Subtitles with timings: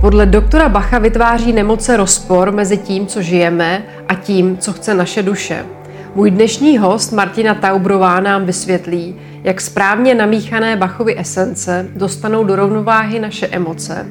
[0.00, 5.22] Podle doktora Bacha vytváří nemoce rozpor mezi tím, co žijeme a tím, co chce naše
[5.22, 5.66] duše.
[6.14, 13.18] Můj dnešní host Martina Taubrová nám vysvětlí, jak správně namíchané Bachovy esence dostanou do rovnováhy
[13.18, 14.06] naše emoce,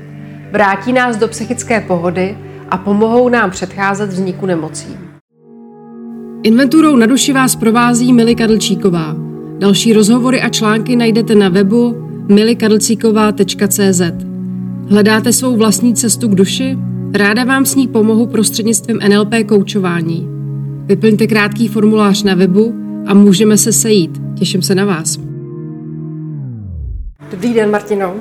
[0.51, 2.37] vrátí nás do psychické pohody
[2.69, 4.97] a pomohou nám předcházet vzniku nemocí.
[6.43, 9.15] Inventurou na duši vás provází Mili Kadlčíková.
[9.59, 14.28] Další rozhovory a články najdete na webu milikadlcíková.cz.
[14.91, 16.77] Hledáte svou vlastní cestu k duši?
[17.13, 20.27] Ráda vám s ní pomohu prostřednictvím NLP koučování.
[20.85, 22.73] Vyplňte krátký formulář na webu
[23.07, 24.21] a můžeme se sejít.
[24.39, 25.17] Těším se na vás.
[27.31, 28.15] Dobrý den, Martino.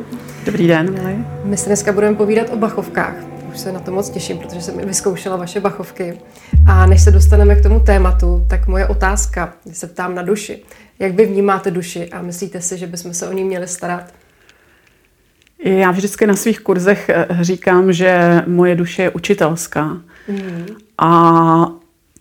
[0.46, 1.16] Dobrý den, Mili.
[1.44, 3.16] My se dneska budeme povídat o bachovkách.
[3.52, 6.18] Už se na to moc těším, protože jsem i vyzkoušela vaše bachovky.
[6.66, 10.62] A než se dostaneme k tomu tématu, tak moje otázka, se ptám na duši.
[10.98, 14.12] Jak vy vnímáte duši a myslíte si, že bychom se o ní měli starat?
[15.64, 19.84] Já vždycky na svých kurzech eh, říkám, že moje duše je učitelská.
[20.28, 20.66] Mm.
[20.98, 21.72] A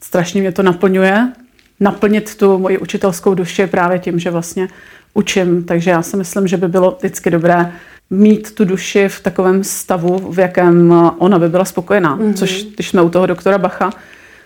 [0.01, 1.31] strašně mě to naplňuje.
[1.79, 4.67] Naplnit tu moji učitelskou duši právě tím, že vlastně
[5.13, 5.63] učím.
[5.63, 7.71] Takže já si myslím, že by bylo vždycky dobré
[8.09, 12.17] mít tu duši v takovém stavu, v jakém ona by byla spokojená.
[12.17, 12.33] Mm-hmm.
[12.33, 13.91] Což, když jsme u toho doktora Bacha,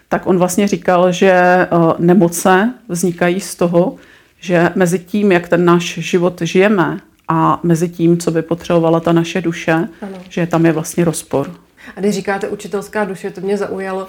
[0.09, 1.67] tak on vlastně říkal, že eh,
[1.99, 3.95] nemoce vznikají z toho,
[4.39, 6.99] že mezi tím, jak ten náš život žijeme
[7.31, 10.17] a mezi tím, co by potřebovala ta naše duše, ano.
[10.29, 11.51] že tam je vlastně rozpor.
[11.95, 14.07] A když říkáte učitelská duše, to mě zaujalo.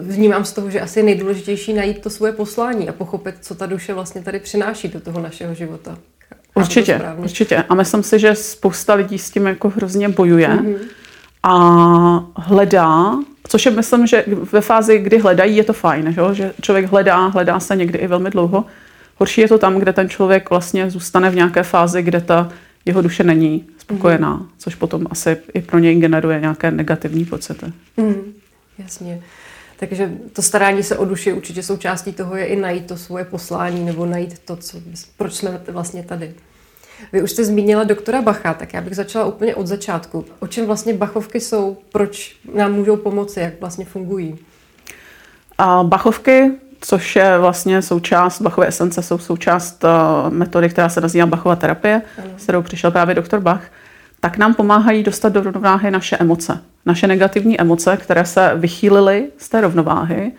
[0.00, 3.66] Vnímám z toho, že asi je nejdůležitější najít to svoje poslání a pochopit, co ta
[3.66, 5.98] duše vlastně tady přináší do toho našeho života.
[6.54, 7.56] Určitě, určitě.
[7.68, 10.78] A myslím si, že spousta lidí s tím jako hrozně bojuje mm-hmm.
[11.42, 16.52] a hledá, což je myslím, že ve fázi, kdy hledají, je to fajn, že, že
[16.62, 18.64] člověk hledá, hledá se někdy i velmi dlouho.
[19.16, 22.52] Horší je to tam, kde ten člověk vlastně zůstane v nějaké fázi, kde ta
[22.84, 24.48] jeho duše není spokojená, mm.
[24.58, 27.66] což potom asi i pro něj generuje nějaké negativní pocity.
[27.96, 28.32] Mm,
[28.78, 29.22] jasně.
[29.78, 33.84] Takže to starání se o duši určitě součástí toho je i najít to svoje poslání
[33.84, 34.78] nebo najít to, co,
[35.16, 36.34] proč jsme vlastně tady.
[37.12, 40.24] Vy už jste zmínila doktora Bacha, tak já bych začala úplně od začátku.
[40.38, 44.38] O čem vlastně Bachovky jsou, proč nám můžou pomoci, jak vlastně fungují?
[45.58, 46.50] A Bachovky,
[46.80, 52.02] což je vlastně součást, Bachové esence jsou součást uh, metody, která se nazývá Bachova terapie,
[52.18, 52.28] ano.
[52.36, 53.62] s kterou přišel právě doktor Bach,
[54.20, 56.58] tak nám pomáhají dostat do rovnováhy naše emoce.
[56.86, 60.32] Naše negativní emoce, které se vychýlily z té rovnováhy.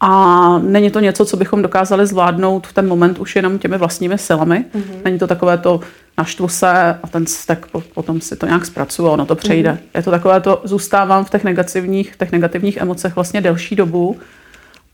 [0.00, 4.18] A není to něco, co bychom dokázali zvládnout v ten moment už jenom těmi vlastními
[4.18, 4.64] silami.
[4.74, 5.04] Mm-hmm.
[5.04, 5.80] Není to takové to
[6.18, 9.70] naštvu se a ten vztek potom si to nějak zpracuju a ono to přejde.
[9.70, 9.96] Mm-hmm.
[9.96, 14.18] Je to takové to, zůstávám v těch negativních, těch negativních emocech vlastně delší dobu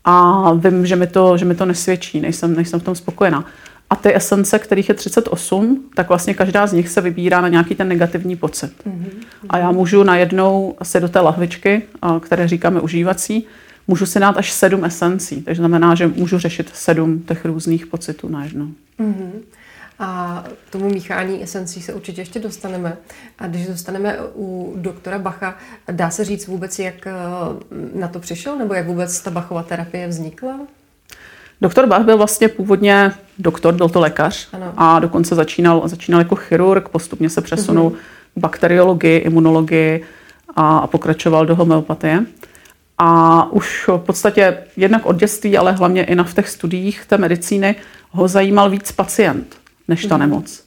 [0.09, 3.45] a vím, že mi to, že mi to nesvědčí, nejsem, nejsem v tom spokojená.
[3.89, 7.75] A ty esence, kterých je 38, tak vlastně každá z nich se vybírá na nějaký
[7.75, 8.73] ten negativní pocit.
[8.87, 9.09] Mm-hmm.
[9.49, 11.81] A já můžu najednou se do té lahvičky,
[12.19, 13.45] které říkáme užívací,
[13.87, 15.41] můžu si dát až sedm esencí.
[15.41, 18.67] Takže znamená, že můžu řešit sedm těch různých pocitů najednou.
[18.99, 19.31] Mm-hmm.
[19.99, 22.97] A tomu míchání esencí se určitě ještě dostaneme.
[23.39, 25.55] A když dostaneme u doktora Bacha,
[25.91, 27.07] dá se říct vůbec, jak
[27.93, 30.59] na to přišel, nebo jak vůbec ta Bachova terapie vznikla?
[31.61, 34.73] Doktor Bach byl vlastně původně doktor, byl to lékař ano.
[34.77, 37.95] a dokonce začínal, začínal jako chirurg, postupně se přesunul mm-hmm.
[38.35, 40.05] k bakteriologii, imunologii
[40.55, 42.25] a, a pokračoval do homeopatie.
[42.97, 47.17] A už v podstatě jednak od dětství, ale hlavně i na v těch studiích té
[47.17, 47.75] medicíny
[48.11, 49.55] ho zajímal víc pacient
[49.87, 50.19] než ta mm-hmm.
[50.19, 50.63] nemoc.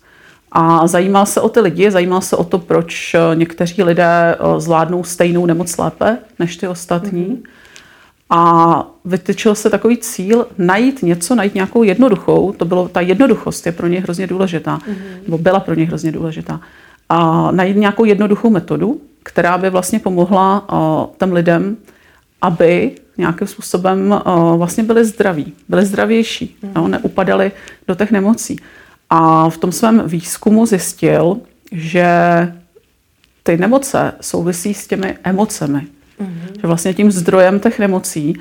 [0.52, 5.04] A zajímal se o ty lidi, zajímal se o to, proč někteří lidé eh, zvládnou
[5.04, 7.26] stejnou nemoc lépe než ty ostatní.
[7.26, 7.42] Mm-hmm.
[8.30, 13.72] A vytyčil se takový cíl najít něco, najít nějakou jednoduchou, to bylo, ta jednoduchost je
[13.72, 15.22] pro ně hrozně důležitá, mm-hmm.
[15.24, 16.60] nebo byla pro ně hrozně důležitá.
[17.08, 21.76] A najít nějakou jednoduchou metodu, která by vlastně pomohla uh, těm lidem,
[22.42, 26.70] aby nějakým způsobem uh, vlastně byli zdraví, byli zdravější, mm-hmm.
[26.74, 27.52] no, neupadali
[27.88, 28.56] do těch nemocí.
[29.10, 31.36] A v tom svém výzkumu zjistil,
[31.72, 32.06] že
[33.42, 35.86] ty nemoce souvisí s těmi emocemi.
[36.20, 36.60] Mm-hmm.
[36.60, 38.36] Že vlastně tím zdrojem těch nemocí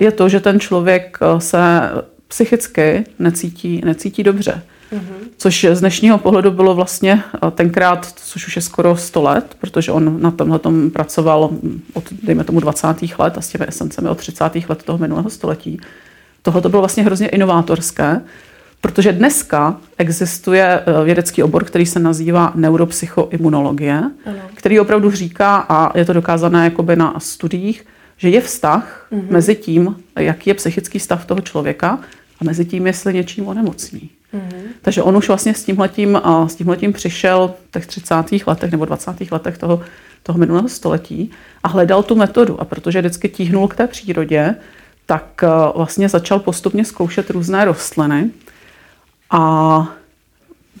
[0.00, 1.90] je to, že ten člověk eh, se
[2.28, 4.62] psychicky necítí, necítí dobře.
[4.92, 5.28] Mm-hmm.
[5.36, 9.92] Což z dnešního pohledu bylo vlastně eh, tenkrát, což už je skoro 100 let, protože
[9.92, 11.50] on na tomhle tom pracoval
[11.92, 12.86] od, dejme tomu, 20.
[13.18, 14.44] let a s těmi esencemi od 30.
[14.68, 15.80] let toho minulého století.
[16.42, 18.20] Tohle to bylo vlastně hrozně inovátorské,
[18.84, 24.38] Protože dneska existuje eh, vědecký obor, který se nazývá neuropsychoimunologie, ano.
[24.54, 27.86] který opravdu říká, a je to dokázané jakoby na studiích,
[28.16, 29.30] že je vztah mm-hmm.
[29.30, 31.98] mezi tím, jaký je psychický stav toho člověka
[32.40, 34.10] a mezi tím, jestli něčím onemocní.
[34.34, 34.62] Mm-hmm.
[34.82, 38.14] Takže on už vlastně s tímhletím, s tímhletím přišel v těch 30.
[38.46, 39.30] letech nebo 20.
[39.30, 39.80] letech toho,
[40.22, 41.30] toho minulého století
[41.62, 42.60] a hledal tu metodu.
[42.60, 44.54] A protože vždycky tíhnul k té přírodě,
[45.06, 48.30] tak eh, vlastně začal postupně zkoušet různé rostliny
[49.34, 49.88] a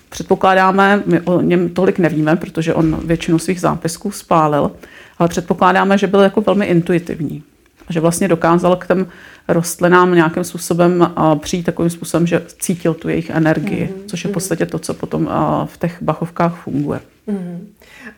[0.08, 4.70] předpokládáme, my o něm tolik nevíme, protože on většinu svých zápisků spálil,
[5.18, 7.42] ale předpokládáme, že byl jako velmi intuitivní.
[7.88, 9.06] A že vlastně dokázal k těm
[9.48, 14.06] rostlinám nějakým způsobem přijít takovým způsobem, že cítil tu jejich energii, mm-hmm.
[14.06, 14.34] což je v mhm.
[14.34, 15.30] podstatě to, co potom
[15.64, 17.00] v těch bachovkách funguje.
[17.28, 17.58] Mm-hmm.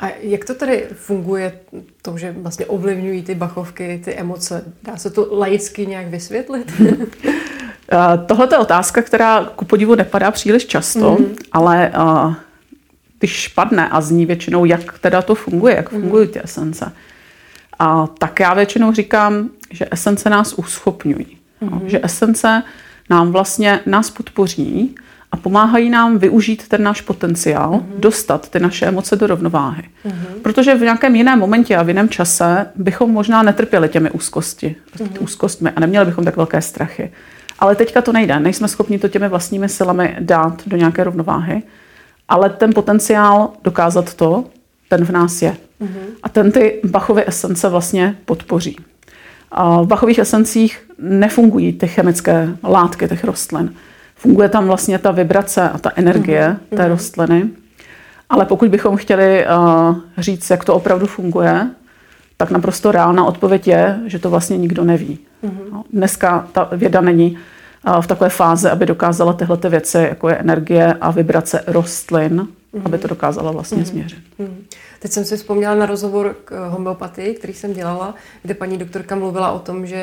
[0.01, 1.53] A jak to tedy funguje,
[2.03, 4.65] to, že vlastně ovlivňují ty bachovky, ty emoce?
[4.83, 6.73] Dá se to laicky nějak vysvětlit?
[8.27, 11.37] Tohle je otázka, která ku podivu nepadá příliš často, mm-hmm.
[11.53, 11.93] ale
[13.19, 16.93] když padne a zní většinou, jak teda to funguje, jak fungují ty esence,
[17.79, 21.39] a tak já většinou říkám, že esence nás uschopňují.
[21.63, 21.87] Mm-hmm.
[21.87, 22.63] Že esence
[23.11, 24.95] nám vlastně nás podpoří
[25.33, 28.01] a pomáhají nám využít ten náš potenciál, mm-hmm.
[28.01, 29.83] dostat ty naše emoce do rovnováhy.
[29.83, 30.41] Mm-hmm.
[30.43, 35.23] Protože v nějakém jiném momentě a v jiném čase bychom možná netrpěli těmi úzkosti, mm-hmm.
[35.23, 37.13] úzkostmi a neměli bychom tak velké strachy.
[37.59, 38.41] Ale teďka to nejde.
[38.41, 41.63] Nejsme schopni to těmi vlastními silami dát do nějaké rovnováhy.
[42.29, 44.45] Ale ten potenciál dokázat to,
[44.89, 45.57] ten v nás je.
[45.81, 46.07] Mm-hmm.
[46.23, 48.77] A ten ty Bachovy esence vlastně podpoří.
[49.51, 53.75] A v Bachových esencích nefungují ty chemické látky těch rostlin.
[54.17, 56.77] Funguje tam vlastně ta vibrace a ta energie mm-hmm.
[56.77, 56.91] té mhm.
[56.91, 57.49] rostliny.
[58.29, 61.71] Ale pokud bychom chtěli uh, říct, jak to opravdu funguje,
[62.37, 65.19] tak naprosto reálná odpověď je, že to vlastně nikdo neví.
[65.47, 65.83] Mm-hmm.
[65.93, 67.39] Dneska ta věda není
[68.01, 72.83] v takové fázi, aby dokázala tyhle ty věci, jako je energie a vibrace rostlin, mm-hmm.
[72.85, 73.87] aby to dokázala vlastně mm-hmm.
[73.87, 74.19] změřit.
[74.41, 74.65] Mm-hmm.
[74.99, 79.53] Teď jsem si vzpomněla na rozhovor k homeopatii, který jsem dělala, kde paní doktorka mluvila
[79.53, 79.97] o tom, že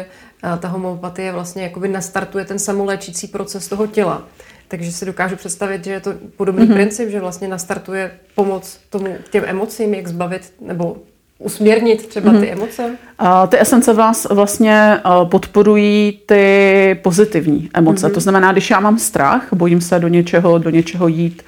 [0.44, 4.24] eh, ta homeopatie vlastně jakoby nastartuje ten samoléčící proces toho těla.
[4.68, 6.74] Takže si dokážu představit, že je to podobný mm-hmm.
[6.74, 10.98] princip, že vlastně nastartuje pomoc tomu těm emocím, jak zbavit nebo
[11.44, 12.40] usměrnit třeba mm-hmm.
[12.40, 12.98] ty emoce?
[13.19, 18.07] A ty esence vás vlastně eh, podporují ty pozitivní emoce.
[18.07, 18.13] Mm-hmm.
[18.13, 21.44] To znamená, když já mám strach, bojím se do něčeho, do něčeho jít,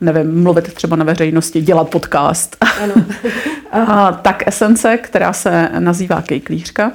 [0.00, 2.56] nevím, mluvit třeba na veřejnosti, dělat podcast.
[2.82, 2.94] Ano.
[3.72, 6.92] a, tak esence, která se nazývá kejklířka,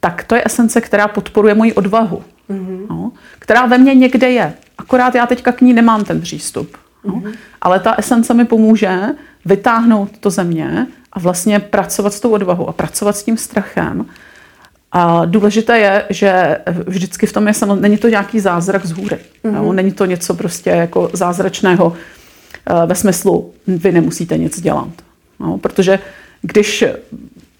[0.00, 2.22] tak to je esence, která podporuje moji odvahu.
[2.50, 2.86] Mm-hmm.
[2.90, 4.52] No, která ve mně někde je.
[4.78, 6.76] Akorát já teďka k ní nemám ten přístup.
[7.04, 7.34] No, mm-hmm.
[7.60, 9.00] Ale ta esence mi pomůže
[9.46, 14.06] vytáhnout to ze mě a vlastně pracovat s tou odvahou a pracovat s tím strachem.
[14.92, 19.16] A důležité je, že vždycky v tom je samozřejmě, není to nějaký zázrak z hůry.
[19.16, 19.52] Mm-hmm.
[19.52, 21.96] No, není to něco prostě jako zázračného,
[22.70, 24.88] Eh, ve smyslu, vy nemusíte nic dělat.
[25.40, 25.98] No, protože
[26.42, 26.84] když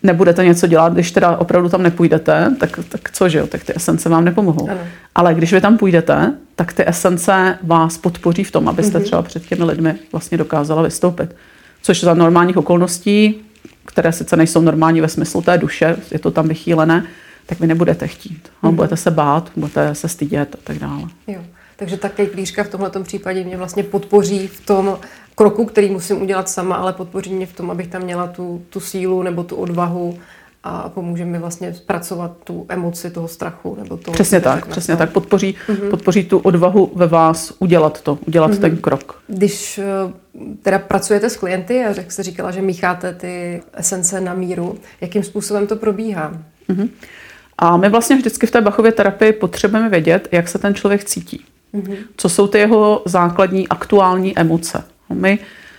[0.03, 3.73] nebudete něco dělat, když teda opravdu tam nepůjdete, tak, tak co, že jo, tak ty
[3.77, 4.71] esence vám nepomohou.
[4.71, 4.81] Ano.
[5.15, 9.03] Ale když vy tam půjdete, tak ty esence vás podpoří v tom, abyste mm-hmm.
[9.03, 11.37] třeba před těmi lidmi vlastně dokázala vystoupit.
[11.87, 13.35] Což za normálních okolností,
[13.85, 17.06] které sice nejsou normální ve smyslu té duše, je to tam vychýlené,
[17.47, 18.49] tak vy nebudete chtít.
[18.62, 18.75] No, mm-hmm.
[18.75, 21.03] Budete se bát, budete se stydět a tak dále.
[21.27, 21.41] Jo.
[21.77, 24.99] Takže také klířka v tomto případě mě vlastně podpoří v tom
[25.35, 28.81] kroku, který musím udělat sama, ale podpoří mě v tom, abych tam měla tu, tu
[28.81, 30.19] sílu nebo tu odvahu
[30.67, 33.77] a pomůže mi vlastně zpracovat tu emoci toho strachu.
[33.83, 34.99] Nebo toho, přesně tak, přesně no.
[34.99, 35.13] tak.
[35.13, 35.91] Podpoří, mm-hmm.
[35.91, 38.61] podpoří tu odvahu ve vás udělat to, udělat mm-hmm.
[38.61, 39.23] ten krok.
[39.27, 39.85] Když eh,
[40.63, 45.23] teda pracujete s klienty a jak jste říkala, že mícháte ty esence na míru, jakým
[45.23, 46.33] způsobem to probíhá?
[46.69, 46.88] Mm-hmm.
[47.59, 51.45] A my vlastně vždycky v té Bachově terapii potřebujeme vědět, jak se ten člověk cítí.
[51.75, 51.97] Mm-hmm.
[52.17, 54.85] Co jsou ty jeho základní aktuální emoce?
[55.12, 55.38] My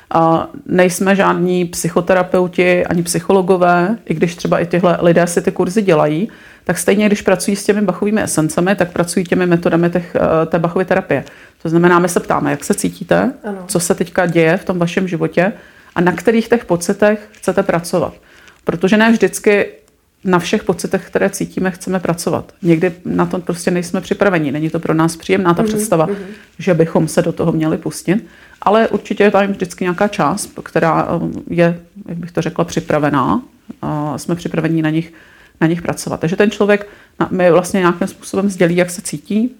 [0.09, 5.81] a nejsme žádní psychoterapeuti ani psychologové, i když třeba i tyhle lidé si ty kurzy
[5.81, 6.29] dělají,
[6.63, 10.59] tak stejně, když pracují s těmi bachovými esencemi, tak pracují těmi metodami těch, eh, té
[10.59, 11.23] bachové terapie.
[11.61, 13.63] To znamená, my se ptáme, jak se cítíte, ano.
[13.67, 15.53] co se teďka děje v tom vašem životě
[15.95, 18.13] a na kterých těch pocitech chcete pracovat.
[18.63, 19.65] Protože ne vždycky
[20.27, 22.51] na všech pocitech, které cítíme, chceme pracovat.
[22.61, 24.51] Někdy na to prostě nejsme připraveni.
[24.51, 25.67] Není to pro nás příjemná ta mm-hmm.
[25.67, 26.15] představa, mm-hmm.
[26.59, 28.27] že bychom se do toho měli pustit.
[28.61, 33.41] Ale určitě je tam vždycky nějaká část, která eh, je, jak bych to řekla, připravená.
[33.81, 35.13] A jsme připraveni na nich,
[35.61, 36.19] na nich pracovat.
[36.19, 36.87] Takže ten člověk
[37.31, 39.51] mi vlastně nějakým způsobem sdělí, jak se cítí.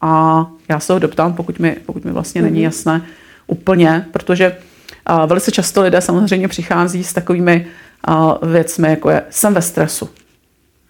[0.00, 2.44] A já se ho doptám, pokud mi, pokud mi vlastně mm-hmm.
[2.44, 2.64] není mhm.
[2.64, 3.02] jasné
[3.46, 4.56] úplně, protože
[5.26, 7.66] velice často lidé samozřejmě přichází s takovými
[8.42, 10.08] věcmi, jako je jsem ve stresu,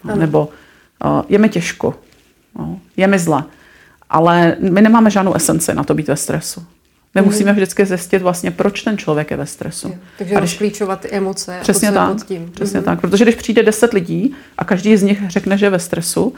[0.03, 0.17] ano.
[0.17, 0.49] nebo
[1.29, 1.95] je mi těžko,
[2.59, 3.45] no, je mi zle.
[4.11, 6.67] Ale my nemáme žádnou esenci na to být ve stresu.
[7.15, 7.31] My mhm.
[7.31, 9.95] musíme vždycky zjistit vlastně, proč ten člověk je ve stresu.
[10.19, 11.59] Takže a když, rozklíčovat ty emoce.
[11.63, 12.51] Přesně tak, pod tím.
[12.51, 12.85] přesně mm-hmm.
[12.85, 13.01] tak.
[13.01, 16.35] Protože když přijde deset lidí a každý z nich řekne, že je ve stresu,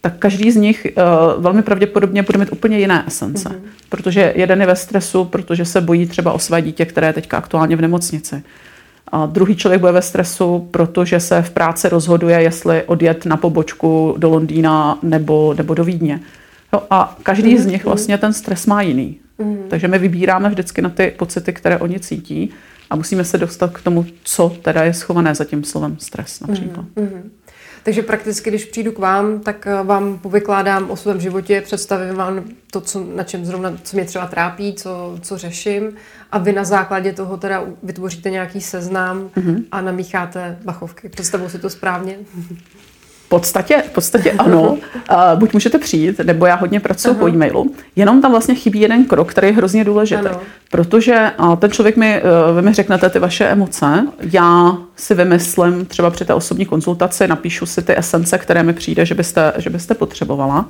[0.00, 3.48] tak každý z nich uh, velmi pravděpodobně bude mít úplně jiné esence.
[3.48, 3.60] Mm-hmm.
[3.88, 7.36] Protože jeden je ve stresu, protože se bojí třeba o své dítě, které je teďka
[7.36, 8.42] aktuálně v nemocnici
[9.12, 14.14] A druhý člověk bude ve stresu, protože se v práci rozhoduje, jestli odjet na pobočku
[14.18, 16.20] do Londýna nebo, nebo do Vídně.
[16.72, 19.18] Jo, a každý z nich vlastně ten stres má jiný.
[19.40, 19.58] Mm-hmm.
[19.68, 22.50] Takže my vybíráme vždycky na ty pocity, které oni cítí
[22.90, 26.86] a musíme se dostat k tomu, co teda je schované za tím slovem stres například.
[26.96, 27.22] Mm-hmm.
[27.84, 32.44] Takže prakticky, když přijdu k vám, tak eh, vám povykládám o svém životě, představím vám
[32.70, 35.92] to, co, na čem zrovna, co mě třeba trápí, co, co řeším
[36.32, 39.64] a vy na základě toho teda vytvoříte nějaký seznam mm-hmm.
[39.72, 41.08] a namícháte bachovky.
[41.08, 42.16] Představuji si to správně?
[43.28, 44.62] podstatě, v podstatě ano.
[44.70, 44.78] Uh,
[45.34, 47.74] buď můžete přijít, nebo já hodně pracuji po e-mailu.
[47.96, 50.26] Jenom tam vlastně chybí jeden krok, který je hrozně důležitý.
[50.26, 50.40] Ano.
[50.70, 55.86] Protože uh, ten člověk mi, uh, vy mi řeknete ty vaše emoce, já si vymyslím
[55.86, 59.70] třeba při té osobní konzultaci, napíšu si ty esence, které mi přijde, že byste, že
[59.70, 60.68] byste potřebovala.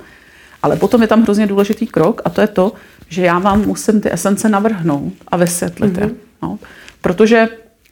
[0.62, 2.72] Ale potom je tam hrozně důležitý krok a to je to,
[3.08, 6.00] že já vám musím ty esence navrhnout a vysvětlit mm-hmm.
[6.00, 6.06] je.
[6.06, 6.16] Mhm.
[6.42, 6.58] No.
[7.00, 7.48] Protože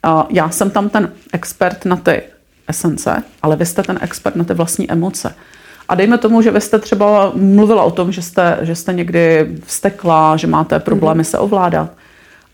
[0.07, 2.23] uh, já jsem tam ten expert na ty
[2.69, 5.35] esence, ale vy jste ten expert na ty vlastní emoce.
[5.88, 9.52] A dejme tomu, že vy jste třeba mluvila o tom, že jste, že jste někdy
[9.64, 11.31] vstekla, že máte problémy mm-hmm.
[11.31, 11.90] se ovládat.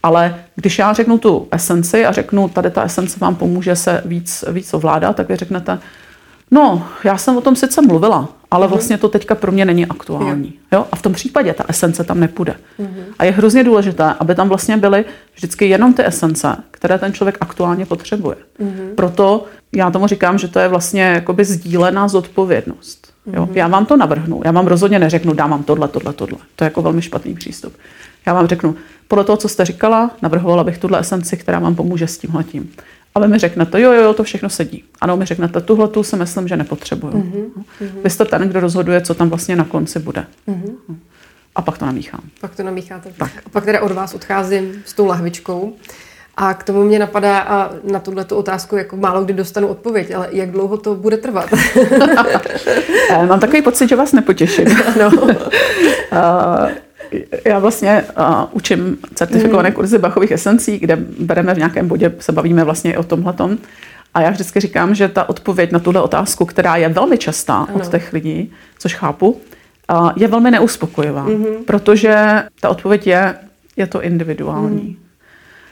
[0.03, 4.45] Ale když já řeknu tu esenci a řeknu, tady ta esence vám pomůže se víc,
[4.53, 5.79] víc ovládat, tak vy řeknete,
[6.51, 8.71] no, já jsem o tom sice mluvila, ale mm-hmm.
[8.71, 10.53] vlastně to teďka pro mě není aktuální.
[10.73, 10.87] Jo.
[10.93, 12.55] A v tom případě ta esence tam nepůjde.
[12.81, 13.05] Mm-hmm.
[13.19, 17.39] A je hrozně důležité, aby tam vlastně byly vždycky jenom ty esence, které ten člověk
[17.41, 18.37] aktuálně potřebuje.
[18.95, 23.13] Proto já tomu říkám, že to je vlastně jakoby sdílená zodpovědnost.
[23.33, 23.47] Jo?
[23.47, 23.57] Mm-hmm.
[23.57, 26.39] Já vám to navrhnu, já vám rozhodně neřeknu, dám vám tohle, tohle, tohle.
[26.57, 27.77] To je jako velmi špatný přístup.
[28.27, 28.77] Já vám řeknu,
[29.09, 32.71] podle toho, co jste říkala, navrhovala bych tuhle esenci, která vám pomůže s tímhletím.
[33.15, 34.85] A vy mi řeknete, jo, jo, jo, to všechno sedí.
[35.01, 37.13] Ano, mi řeknete, tuhle tu si myslím, že nepotřebuju.
[37.13, 37.65] Mm-hmm.
[38.05, 40.27] Vy jste ten, kdo rozhoduje, co tam vlastně na konci bude.
[40.49, 40.97] Mm-hmm.
[41.55, 42.21] A pak to namíchám.
[42.41, 43.13] Pak to namícháte.
[43.17, 43.33] Tak.
[43.47, 45.75] A pak teda od vás odcházím s tou lahvičkou.
[46.41, 50.29] A k tomu mě napadá a na tuhle otázku jako málo kdy dostanu odpověď, ale
[50.31, 51.49] jak dlouho to bude trvat?
[53.11, 54.67] Eh, mám takový pocit, že vás nepotěším.
[54.99, 55.11] no.
[57.47, 59.75] já vlastně uh, učím certifikované mm.
[59.75, 63.59] kurzy Bachových esencí, kde bereme v nějakém bodě, se bavíme vlastně i o tomhletom.
[64.15, 67.75] A já vždycky říkám, že ta odpověď na tuhle otázku, která je velmi častá ano.
[67.75, 71.65] od těch lidí, což chápu, uh, je velmi neuspokojivá, mm-hmm.
[71.67, 73.35] protože ta odpověď je,
[73.77, 74.97] je to individuální.
[75.01, 75.08] Mm.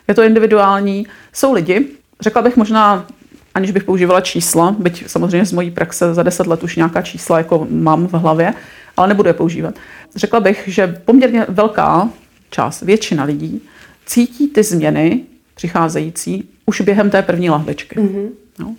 [0.09, 1.07] Je to individuální.
[1.33, 1.87] Jsou lidi,
[2.21, 3.07] řekla bych možná,
[3.55, 7.39] aniž bych používala čísla, byť samozřejmě z mojí praxe za deset let už nějaká čísla
[7.39, 8.55] jako mám v hlavě,
[8.97, 9.75] ale nebudu je používat.
[10.17, 12.09] Řekla bych, že poměrně velká
[12.51, 13.63] část, většina lidí
[14.07, 17.97] cítí ty změny přicházející už během té první lahvičky.
[18.01, 18.29] Mm-hmm.
[18.59, 18.75] No.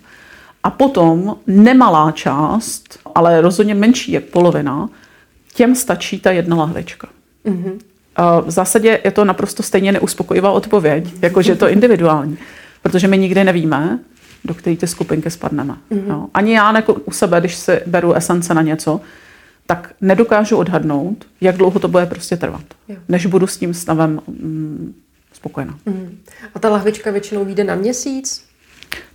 [0.62, 4.88] A potom nemalá část, ale rozhodně menší je polovina,
[5.54, 7.08] těm stačí ta jedna lahvička.
[7.46, 7.78] Mm-hmm.
[8.46, 12.38] V zásadě je to naprosto stejně neuspokojivá odpověď, jakože je to individuální,
[12.82, 13.98] protože my nikdy nevíme,
[14.44, 15.74] do které ty skupinky spadneme.
[15.90, 16.06] Mm-hmm.
[16.06, 16.28] No.
[16.34, 19.00] Ani já jako u sebe, když si beru esence na něco,
[19.66, 22.96] tak nedokážu odhadnout, jak dlouho to bude prostě trvat, jo.
[23.08, 24.94] než budu s tím stavem mm,
[25.32, 25.74] spokojená.
[25.86, 26.18] Mm.
[26.54, 28.44] A ta lahvička většinou vyjde na měsíc?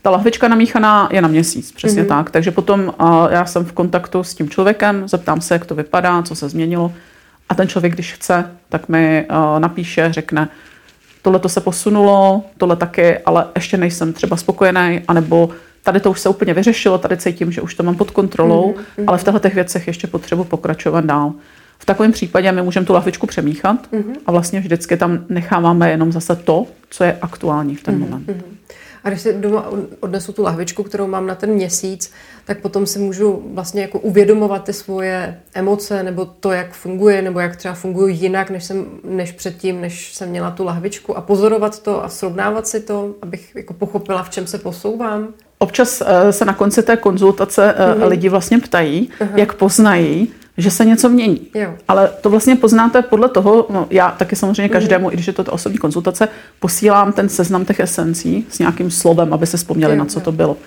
[0.02, 2.08] Ta lahvička namíchaná je na měsíc, přesně mm-hmm.
[2.08, 2.32] tak.
[2.32, 6.22] Takže potom uh, já jsem v kontaktu s tím člověkem, zeptám se, jak to vypadá,
[6.22, 6.94] co se změnilo.
[7.54, 10.50] A ten člověk, když chce, tak mi uh, napíše, řekne,
[11.22, 15.50] tohle to se posunulo, tohle taky, ale ještě nejsem třeba spokojený, anebo
[15.84, 19.04] tady to už se úplně vyřešilo, tady cítím, že už to mám pod kontrolou, mm-hmm.
[19.08, 21.34] ale v těchto věcech ještě potřebuji pokračovat dál.
[21.80, 24.16] V takovém případě my můžeme tu lahvičku přemíchat mm-hmm.
[24.26, 28.00] a vlastně vždycky tam necháváme jenom zase to, co je aktuální v ten mm-hmm.
[28.00, 28.28] moment.
[28.28, 28.53] Mm-hmm.
[29.04, 29.70] A když si doma
[30.00, 32.12] odnesu tu lahvičku, kterou mám na ten měsíc,
[32.46, 37.40] tak potom si můžu vlastně jako uvědomovat ty svoje emoce nebo to, jak funguje, nebo
[37.40, 41.84] jak třeba fungují jinak, než, jsem, než předtím, než jsem měla tu lahvičku a pozorovat
[41.84, 45.28] to a srovnávat si to, abych jako pochopila, v čem se posouvám.
[45.58, 48.08] Občas eh, se na konci té konzultace mm-hmm.
[48.08, 49.38] lidi vlastně ptají, uh-huh.
[49.38, 51.42] jak poznají, že se něco mění.
[51.54, 51.74] Jo.
[51.88, 54.74] Ale to vlastně poznáte podle toho, no já taky samozřejmě mhm.
[54.74, 55.12] každému, mm.
[55.12, 56.28] i když je to ta osobní konzultace,
[56.60, 60.24] posílám ten seznam těch esencí s nějakým slovem, aby se vzpomněli, jo, na co jo.
[60.24, 60.58] to bylo.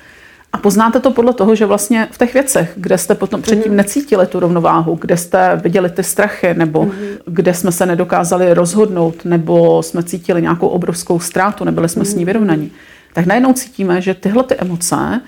[0.52, 3.76] A poznáte to podle toho, že vlastně v těch věcech, kde jste potom předtím mm.
[3.76, 6.92] necítili tu rovnováhu, kde jste viděli ty strachy, nebo mm.
[7.26, 12.06] kde jsme se nedokázali rozhodnout, nebo jsme cítili nějakou obrovskou ztrátu, nebyli jsme mm.
[12.06, 12.26] s ní mhm.
[12.26, 12.72] vyrovnaní,
[13.12, 15.20] tak najednou cítíme, že tyhle ty emoce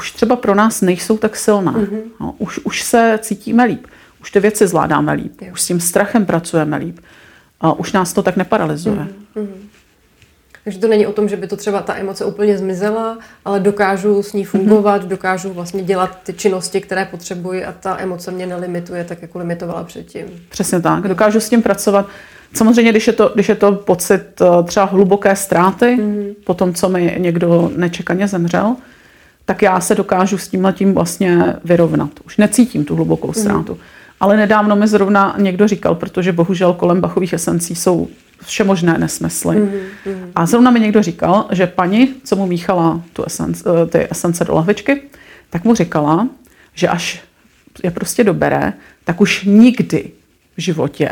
[0.00, 1.72] už třeba pro nás nejsou tak silná.
[1.72, 2.00] Mm-hmm.
[2.20, 3.86] No, už, už se cítíme líp,
[4.20, 5.52] už ty věci zvládáme líp, jo.
[5.52, 6.98] už s tím strachem pracujeme líp,
[7.60, 8.96] a už nás to tak neparalizuje.
[9.36, 9.46] Mm-hmm.
[10.64, 14.22] Takže to není o tom, že by to třeba ta emoce úplně zmizela, ale dokážu
[14.22, 15.08] s ní fungovat, mm-hmm.
[15.08, 19.84] dokážu vlastně dělat ty činnosti, které potřebuji a ta emoce mě nelimituje tak, jako limitovala
[19.84, 20.24] předtím.
[20.48, 22.06] Přesně tak, dokážu s tím pracovat.
[22.54, 26.34] Samozřejmě, když je to, když je to pocit eh, třeba hluboké ztráty, mm-hmm.
[26.44, 28.76] po tom, co mi někdo nečekaně zemřel,
[29.50, 32.10] tak já se dokážu s tím tím vlastně vyrovnat.
[32.26, 33.34] Už necítím tu hlubokou mhm.
[33.34, 33.72] ztrátu.
[33.72, 34.20] Mm-hmm.
[34.20, 38.08] Ale nedávno mi zrovna někdo říkal, protože bohužel kolem bachových esencí jsou
[38.42, 39.56] všemožné nesmysly.
[39.56, 40.14] Mm-hmm.
[40.34, 44.44] A zrovna mi někdo říkal, že paní, co mu míchala tu esence, eh, ty esence
[44.44, 45.02] do lahvičky,
[45.50, 46.28] tak mu říkala,
[46.74, 47.22] že až
[47.82, 48.72] je prostě dobere,
[49.04, 50.10] tak už nikdy
[50.56, 51.10] v životě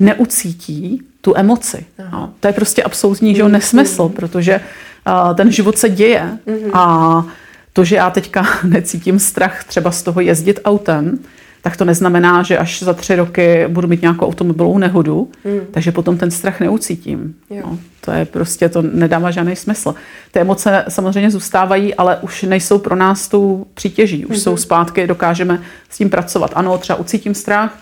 [0.00, 1.86] neucítí tu emoci.
[2.12, 3.50] No, to je prostě absolutní mm-hmm.
[3.50, 6.70] nesmysl, protože uh, ten život se děje mm-hmm.
[6.72, 7.26] a
[7.74, 11.18] to, že já teďka necítím strach třeba z toho jezdit autem,
[11.62, 15.60] tak to neznamená, že až za tři roky budu mít nějakou automobilovou nehodu, mm.
[15.70, 17.34] takže potom ten strach neucítím.
[17.62, 19.94] No, to je prostě, to nedává žádný smysl.
[20.30, 24.26] Ty emoce samozřejmě zůstávají, ale už nejsou pro nás tou přítěží.
[24.26, 24.40] Už mm-hmm.
[24.40, 26.50] jsou zpátky, dokážeme s tím pracovat.
[26.54, 27.78] Ano, třeba ucítím strach,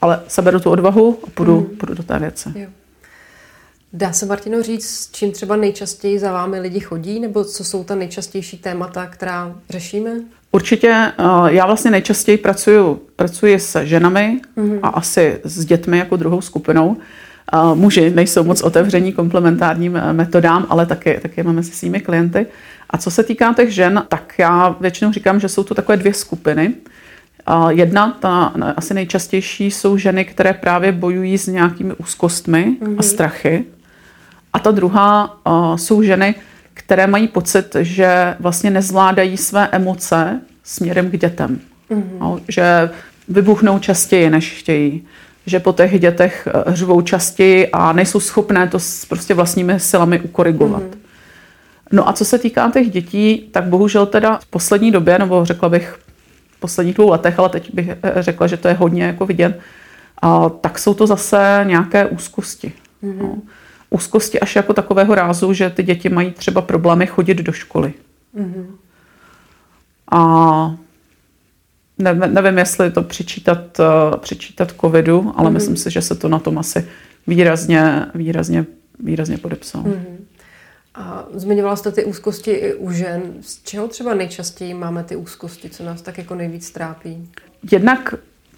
[0.00, 1.76] ale seberu tu odvahu a půjdu, mm.
[1.76, 2.48] půjdu do té věci.
[2.54, 2.68] Jo.
[3.98, 7.94] Dá se, Martino, říct, čím třeba nejčastěji za vámi lidi chodí, nebo co jsou ta
[7.94, 10.10] nejčastější témata, která řešíme?
[10.52, 11.12] Určitě, eh,
[11.46, 14.78] já vlastně nejčastěji pracuji, pracuji se ženami mm-hmm.
[14.82, 16.96] a asi s dětmi jako druhou skupinou.
[17.52, 22.46] Eh, muži nejsou moc otevření komplementárním eh, metodám, ale taky, taky máme se svými klienty.
[22.90, 26.14] A co se týká těch žen, tak já většinou říkám, že jsou to takové dvě
[26.14, 26.74] skupiny.
[27.68, 32.96] Jedna, ta asi nejčastější, jsou ženy, které právě bojují s nějakými úzkostmi mm-hmm.
[32.98, 33.64] a strachy.
[34.52, 35.38] A ta druhá
[35.76, 36.34] jsou ženy,
[36.74, 41.60] které mají pocit, že vlastně nezvládají své emoce směrem k dětem.
[41.90, 42.18] Mm-hmm.
[42.20, 42.90] No, že
[43.28, 45.06] vybuchnou častěji, než chtějí.
[45.46, 50.20] Že po těch dětech eh, řvou častěji a nejsou schopné to s prostě vlastními silami
[50.20, 50.82] ukorigovat.
[50.82, 50.98] Mm-hmm.
[51.92, 55.68] No a co se týká těch dětí, tak bohužel teda v poslední době, nebo řekla
[55.68, 55.98] bych
[56.50, 59.60] v posledních dvou letech, ale teď bych eh, řekla, že to je hodně jako vidět,
[60.22, 62.72] a tak jsou to zase nějaké úzkosti.
[63.02, 63.18] Mm-hmm.
[63.18, 63.38] No
[63.90, 67.94] úzkosti až jako takového rázu, že ty děti mají třeba problémy chodit do školy.
[68.36, 68.66] Mm-hmm.
[70.10, 70.76] A
[71.98, 75.52] nevím, nevím, jestli to přičítat, uh, přičítat covidu, ale mm-hmm.
[75.52, 76.88] myslím si, že se to na tom asi
[77.26, 78.66] výrazně, výrazně,
[78.98, 79.84] výrazně podepsalo.
[79.84, 80.16] Mm-hmm.
[80.94, 83.22] A zmiňovala jste ty úzkosti i u žen.
[83.40, 87.30] Z čeho třeba nejčastěji máme ty úzkosti, co nás tak jako nejvíc trápí?
[87.72, 88.14] Jednak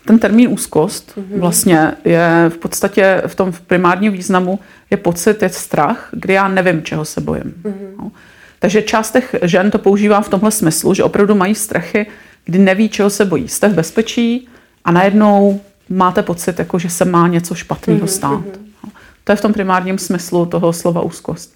[0.08, 1.40] ten termín úzkost mm-hmm.
[1.40, 4.58] vlastně je v podstatě v tom primárním významu
[4.90, 7.54] je pocit, je strach, kdy já nevím, čeho se bojím.
[7.62, 7.98] Mm-hmm.
[7.98, 8.12] No.
[8.58, 12.06] Takže část těch žen to používá v tomhle smyslu, že opravdu mají strachy,
[12.44, 13.48] kdy neví, čeho se bojí.
[13.48, 14.48] Jste v bezpečí
[14.84, 18.16] a najednou máte pocit, jako že se má něco špatného mm-hmm.
[18.16, 18.44] stát.
[18.84, 18.90] No.
[19.24, 21.54] To je v tom primárním smyslu toho slova úzkost.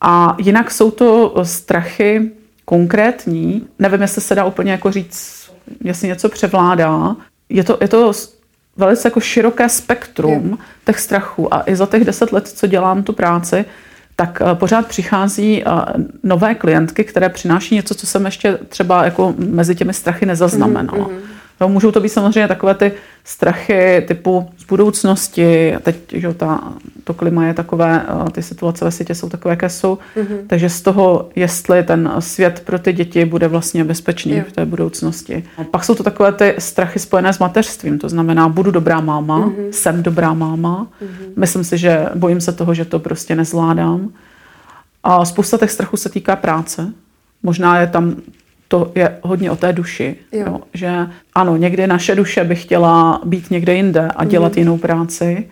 [0.00, 2.30] A jinak jsou to strachy
[2.64, 3.66] konkrétní.
[3.78, 5.50] Nevím, jestli se dá úplně jako říct,
[5.84, 7.16] jestli něco převládá,
[7.48, 8.12] je to, je to
[8.76, 10.56] velice jako široké spektrum je.
[10.84, 13.64] těch strachů a i za těch deset let, co dělám tu práci,
[14.16, 15.70] tak eh, pořád přichází eh,
[16.22, 21.08] nové klientky, které přináší něco, co jsem ještě třeba jako mezi těmi strachy nezaznamenala.
[21.08, 21.35] Mm-hmm.
[21.60, 22.92] No, můžou to být samozřejmě takové ty
[23.24, 25.74] strachy typu z budoucnosti.
[25.82, 26.72] Teď že ta,
[27.04, 29.98] to klima je takové, eh, ty situace ve světě jsou takové, jaké jsou.
[30.16, 30.38] Mm-hmm.
[30.46, 34.44] Takže z toho, jestli ten svět pro ty děti bude vlastně bezpečný jo.
[34.48, 35.44] v té budoucnosti.
[35.58, 37.98] A pak jsou to takové ty strachy spojené s mateřstvím.
[37.98, 39.70] To znamená, budu dobrá máma, mm-hmm.
[39.70, 40.86] jsem dobrá máma.
[41.02, 41.32] Mm-hmm.
[41.36, 44.10] Myslím si, že bojím se toho, že to prostě nezvládám.
[45.04, 46.92] A spousta těch strachů se týká práce.
[47.42, 48.16] Možná je tam
[48.68, 50.16] to je hodně o té duši.
[50.32, 50.44] Jo.
[50.46, 54.58] Jo, že ano, někdy naše duše by chtěla být někde jinde a dělat mm.
[54.58, 55.48] jinou práci,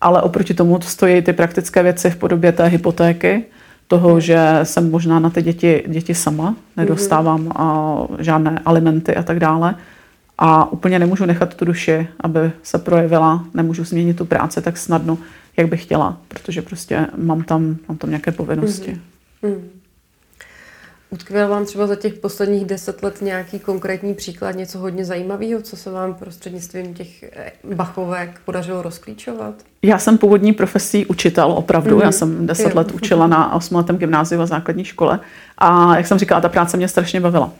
[0.00, 3.44] ale oproti tomu stojí ty praktické věci v podobě té hypotéky,
[3.88, 7.52] toho, že jsem možná na ty děti, děti sama, nedostávám mm.
[7.54, 9.74] a, žádné alimenty a tak dále.
[10.38, 15.18] A úplně nemůžu nechat tu duši, aby se projevila, nemůžu změnit tu práci tak snadno,
[15.56, 18.98] jak bych chtěla, protože prostě mám tam, mám tam nějaké povinnosti.
[19.42, 19.50] Mm.
[19.50, 19.73] Mm.
[21.14, 25.76] Utkvěl vám třeba za těch posledních deset let nějaký konkrétní příklad, něco hodně zajímavého, co
[25.76, 29.54] se vám prostřednictvím těch eh, bachovek podařilo rozklíčovat?
[29.82, 31.98] Já jsem původní profesí učitel, opravdu.
[31.98, 32.04] Mm-hmm.
[32.04, 32.72] Já jsem deset jo.
[32.74, 35.20] let učila na osmiletém gymnáziu a základní škole.
[35.58, 37.50] A jak jsem říkala, ta práce mě strašně bavila.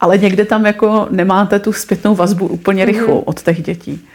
[0.00, 3.24] Ale někde tam jako nemáte tu zpětnou vazbu úplně rychlou mm-hmm.
[3.26, 4.06] od těch dětí.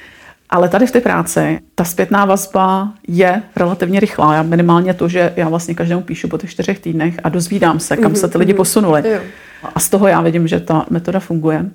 [0.51, 4.35] Ale tady v té práci ta zpětná vazba je relativně rychlá.
[4.35, 7.97] Já minimálně to, že já vlastně každému píšu po těch čtyřech týdnech a dozvídám se,
[7.97, 9.03] kam se ty lidi mhm, posunuli.
[9.75, 11.65] A z toho já vidím, že ta metoda funguje.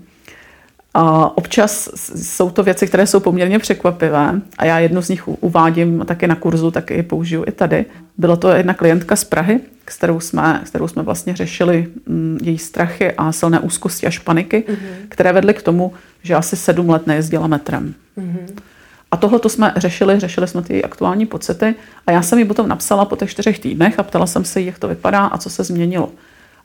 [0.94, 6.04] A občas jsou to věci, které jsou poměrně překvapivé a já jednu z nich uvádím
[6.06, 7.84] také na kurzu, tak ji použiju i tady.
[8.18, 13.12] Byla to jedna klientka z Prahy, kterou jsme, kterou jsme vlastně řešili mm, její strachy
[13.12, 15.07] a silné úzkosti až paniky, mm-hmm.
[15.09, 17.94] které vedly k tomu, že asi sedm let nejezdila metrem.
[18.18, 18.62] Mm-hmm.
[19.11, 21.74] A tohle to jsme řešili, řešili jsme ty aktuální pocity
[22.07, 24.66] a já jsem jí potom napsala po těch čtyřech týdnech a ptala jsem se jí,
[24.66, 26.11] jak to vypadá a co se změnilo.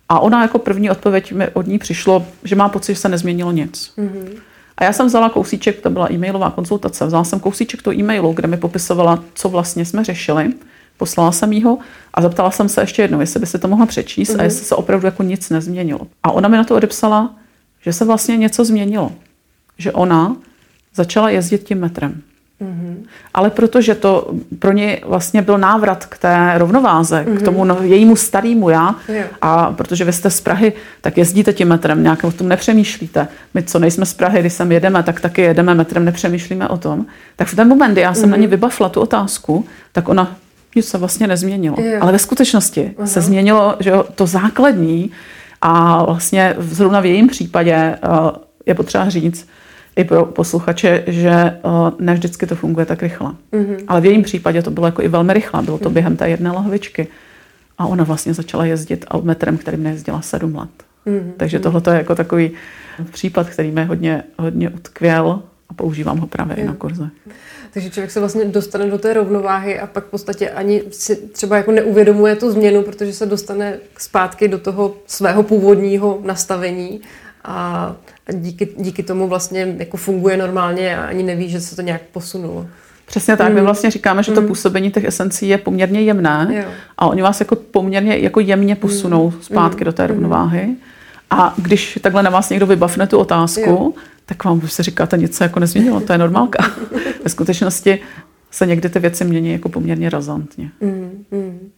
[0.10, 3.52] A ona jako první odpověď mi od ní přišlo, že má pocit, že se nezměnilo
[3.52, 3.94] nic.
[3.98, 4.28] Mm-hmm.
[4.78, 8.48] A já jsem vzala kousíček, to byla e-mailová konzultace, vzala jsem kousíček toho e-mailu, kde
[8.48, 10.54] mi popisovala, co vlastně jsme řešili,
[11.02, 11.78] poslala jsem jí ho
[12.14, 14.34] a zeptala jsem se ještě jednou, jestli by se to mohla přečíst mm-hmm.
[14.34, 14.46] a mhm.
[14.46, 16.00] jestli se opravdu jako nic nezměnilo.
[16.24, 17.36] A ona mi na to odepsala,
[17.82, 19.12] že se vlastně něco změnilo.
[19.78, 20.36] Že ona
[20.96, 22.22] začala jezdit tím metrem.
[22.62, 22.96] Mm-hmm.
[23.34, 27.38] Ale protože to pro ně vlastně byl návrat k té rovnováze, mm-hmm.
[27.38, 29.24] k tomu no, jejímu starému já, jo.
[29.42, 33.28] a protože vy jste z Prahy, tak jezdíte tím metrem, nějak o tom nepřemýšlíte.
[33.54, 37.06] My, co nejsme z Prahy, když sem jedeme, tak taky jedeme metrem, nepřemýšlíme o tom.
[37.36, 38.32] Tak v ten moment, kdy já jsem mm-hmm.
[38.32, 40.36] na ní vybafla tu otázku, tak ona
[40.76, 41.78] nic se vlastně nezměnilo.
[41.82, 41.98] Jo.
[42.02, 43.06] Ale ve skutečnosti uh-huh.
[43.06, 45.12] se změnilo že to základní
[45.62, 48.30] a vlastně zrovna v jejím případě uh,
[48.66, 49.48] je potřeba říct,
[49.96, 53.32] i pro posluchače, že uh, ne vždycky to funguje tak rychle.
[53.54, 53.84] Mm-hmm.
[53.88, 55.62] Ale v jejím případě to bylo jako i velmi rychle.
[55.62, 55.94] Bylo to mm-hmm.
[55.94, 57.08] během té jedné lahvičky.
[57.78, 60.70] A ona vlastně začala jezdit metrem, kterým nejezdila sedm let.
[61.08, 61.32] Mm-hmm.
[61.38, 62.52] Takže tohle je jako takový
[63.12, 66.62] případ, který mě hodně, hodně utkvěl a používám ho právě mm.
[66.62, 67.10] i na kurze.
[67.74, 71.58] Takže člověk se vlastně dostane do té rovnováhy a pak v podstatě ani si třeba
[71.58, 77.02] jako neuvědomuje tu změnu, protože se dostane zpátky do toho svého původního nastavení
[77.44, 77.96] a
[78.34, 82.68] díky, díky tomu vlastně jako funguje normálně a ani neví, že se to nějak posunulo.
[83.06, 83.50] Přesně tak.
[83.50, 83.56] Mm.
[83.56, 84.48] My vlastně říkáme, že to mm.
[84.48, 86.72] působení těch esencí je poměrně jemné jo.
[86.98, 89.42] a oni vás jako poměrně jako jemně posunou mm.
[89.42, 89.86] zpátky mm.
[89.86, 90.78] do té mm.
[91.32, 93.92] A když takhle na vás někdo vybavne tu otázku, jo.
[94.26, 96.66] tak vám se říkáte, něco jako nezměnilo, to je normálka.
[97.24, 98.00] Ve skutečnosti
[98.52, 100.72] se někdy ty věci mění jako poměrně razantně.
[100.82, 101.26] Mm.
[101.32, 101.70] Mm.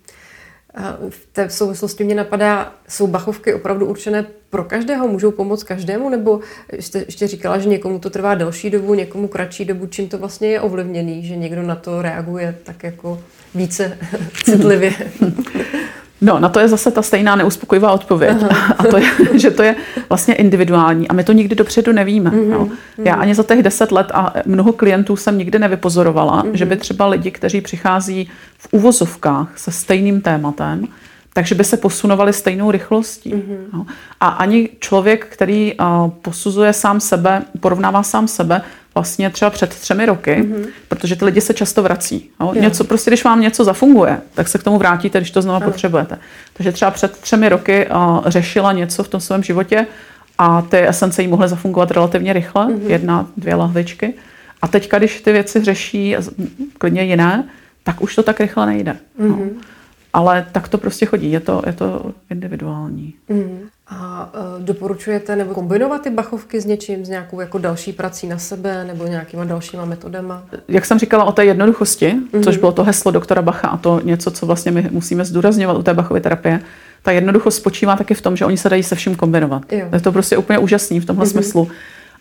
[1.10, 5.08] V té souvislosti mě napadá, jsou bachovky opravdu určené pro každého?
[5.08, 6.10] Můžou pomoct každému?
[6.10, 6.40] Nebo
[6.80, 9.88] jste ještě říkala, že někomu to trvá delší dobu, někomu kratší dobu?
[9.88, 13.24] Čím to vlastně je ovlivněný, že někdo na to reaguje tak jako
[13.56, 13.98] více
[14.44, 14.94] citlivě?
[16.24, 18.38] No, na to je zase ta stejná neuspokojivá odpověď.
[18.50, 18.74] Aha.
[18.78, 19.76] A to je, že to je
[20.10, 22.30] vlastně individuální a my to nikdy dopředu nevíme.
[22.30, 22.50] Mm-hmm.
[22.50, 22.70] No.
[22.98, 26.54] Já ani za těch deset let a mnoho klientů jsem nikdy nevypozorovala, mm-hmm.
[26.54, 30.88] že by třeba lidi, kteří přichází v uvozovkách se stejným tématem,
[31.34, 33.34] takže by se posunovali stejnou rychlostí.
[33.34, 33.58] Mm-hmm.
[33.74, 33.86] No.
[34.20, 38.62] A ani člověk, který uh, posuzuje sám sebe, porovnává sám sebe,
[38.96, 40.68] vlastně třeba před třemi roky, mm-hmm.
[40.88, 42.30] protože ty lidi se často vrací.
[42.40, 42.54] No.
[42.54, 45.66] Něco, prostě když vám něco zafunguje, tak se k tomu vrátíte, když to znovu ano.
[45.66, 46.20] potřebujete.
[46.54, 49.88] Takže třeba před třemi roky uh, řešila něco v tom svém životě
[50.38, 52.88] a ty esence jí mohly zafungovat relativně rychle, mm-hmm.
[52.90, 54.14] jedna, dvě lahvičky.
[54.62, 56.16] A teďka, když ty věci řeší
[56.78, 57.44] klidně jiné,
[57.84, 58.98] tak už to tak rychle nejde.
[59.20, 59.28] Mm-hmm.
[59.40, 59.62] No.
[60.14, 63.14] Ale tak to prostě chodí, je to, je to individuální.
[63.30, 63.60] Mm.
[64.00, 68.38] A uh, doporučujete nebo kombinovat ty bachovky s něčím, s nějakou jako další prací na
[68.38, 70.44] sebe nebo nějakýma dalšíma metodama?
[70.68, 72.44] Jak jsem říkala o té jednoduchosti, mm-hmm.
[72.44, 75.84] což bylo to heslo doktora Bacha a to něco, co vlastně my musíme zdůrazňovat u
[75.84, 76.60] té Bachovy terapie,
[77.02, 79.62] ta jednoduchost spočívá taky v tom, že oni se dají se vším kombinovat.
[79.72, 79.86] Jo.
[79.94, 81.32] Je to prostě úplně úžasný v tomhle mm-hmm.
[81.32, 81.68] smyslu.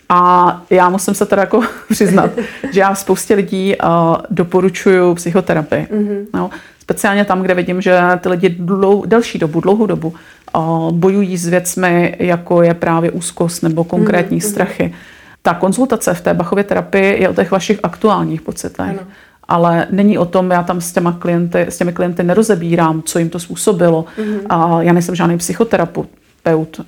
[0.09, 2.31] A já musím se teda jako přiznat,
[2.73, 5.87] že já spoustě lidí uh, doporučuju psychoterapii.
[5.93, 6.27] Mm-hmm.
[6.35, 6.51] No,
[6.83, 10.14] speciálně tam, kde vidím, že ty lidi dlou, delší dobu, dlouhou dobu
[10.57, 14.51] uh, bojují s věcmi, jako je právě úzkost nebo konkrétní mm-hmm.
[14.51, 14.95] strachy.
[15.42, 18.99] Ta konzultace v té Bachově terapii je o těch vašich aktuálních pocitech.
[18.99, 19.01] Ano.
[19.49, 23.31] Ale není o tom, já tam s, těma klienty, s těmi klienty nerozebírám, co jim
[23.31, 24.05] to způsobilo.
[24.18, 24.40] Mm-hmm.
[24.49, 26.09] A já nejsem žádný psychoterapeut.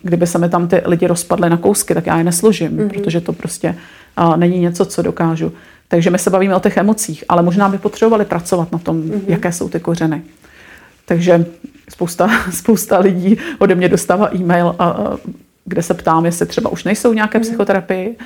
[0.02, 2.88] Kdyby se mi tam ty lidi rozpadly na kousky, tak já je nesložím, mm-hmm.
[2.88, 3.74] protože to prostě
[4.18, 5.52] uh, není něco, co dokážu.
[5.88, 9.20] Takže my se bavíme o těch emocích, ale možná by potřebovali pracovat na tom, mm-hmm.
[9.27, 10.23] jaké jsou ty kořeny.
[11.05, 11.47] Takže
[11.88, 15.16] spousta, spousta lidí ode mě dostává e-mail, a, a,
[15.64, 17.42] kde se ptám, jestli třeba už nejsou nějaké mm-hmm.
[17.42, 18.16] psychoterapii.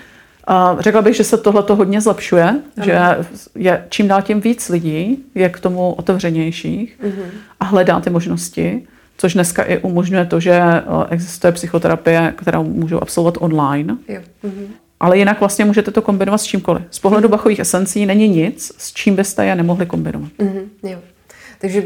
[0.47, 2.85] A řekla bych, že se tohle hodně zlepšuje, mm-hmm.
[2.85, 7.31] že je čím dál tím víc lidí je k tomu otevřenějších mm-hmm.
[7.61, 8.87] a hledá ty možnosti,
[9.19, 10.63] což dneska i umožňuje to, že
[11.11, 13.97] existuje psychoterapie, kterou můžou absolvovat online.
[14.09, 14.21] Jo.
[14.45, 14.67] Mm-hmm.
[15.01, 16.83] Ale jinak vlastně můžete to kombinovat s čímkoliv.
[16.91, 20.29] Z pohledu bachových esencí není nic, s čím byste je nemohli kombinovat.
[20.39, 20.99] Mm-hmm, jo.
[21.61, 21.83] Takže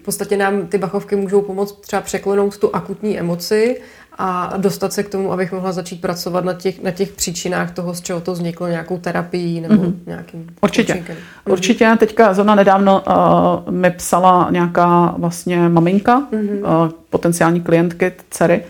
[0.00, 3.80] v podstatě nám ty bachovky můžou pomoct třeba překlenout tu akutní emoci
[4.18, 7.94] a dostat se k tomu, abych mohla začít pracovat na těch, na těch příčinách toho,
[7.94, 9.94] z čeho to vzniklo, nějakou terapii nebo mm-hmm.
[10.06, 10.94] nějakým Určitě.
[10.94, 11.52] Mm-hmm.
[11.52, 11.96] Určitě.
[11.98, 13.02] Teďka zrovna nedávno
[13.66, 16.84] uh, mi psala nějaká vlastně maminka, mm-hmm.
[16.84, 18.64] uh, potenciální klientky, dcery,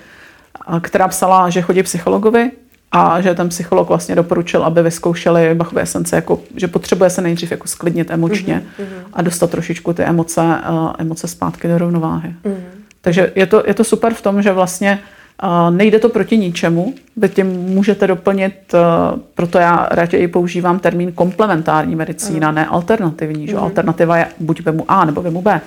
[0.68, 2.50] uh, která psala, že chodí psychologovi
[2.92, 7.50] a že ten psycholog vlastně doporučil, aby vyzkoušeli Bachové esence, jako, že potřebuje se nejdřív
[7.50, 8.84] jako sklidnit emočně mm-hmm.
[9.12, 12.28] a dostat trošičku ty emoce, uh, emoce zpátky do rovnováhy.
[12.28, 12.56] Mm-hmm.
[13.00, 14.98] Takže je to, je to super v tom, že vlastně
[15.42, 21.12] uh, nejde to proti ničemu, vy tím můžete doplnit, uh, proto já raději používám termín
[21.12, 22.54] komplementární medicína, mm-hmm.
[22.54, 23.46] ne alternativní.
[23.46, 23.54] Že?
[23.54, 23.62] Mm-hmm.
[23.62, 25.60] Alternativa je buď vemu A nebo vemu B,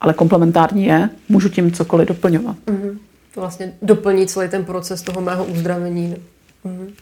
[0.00, 2.56] ale komplementární je, můžu tím cokoliv doplňovat.
[2.66, 2.98] Mm-hmm.
[3.36, 6.16] Vlastně doplní celý ten proces toho mého uzdravení.
[6.64, 6.92] Mm-hmm.